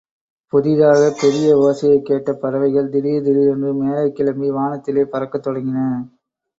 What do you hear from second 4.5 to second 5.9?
வானத்திலே பறக்கத் தொடங்கின.